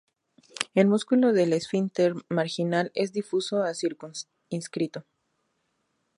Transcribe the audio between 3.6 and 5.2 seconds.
a circunscrito.